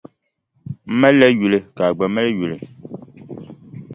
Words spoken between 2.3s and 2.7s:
yuli.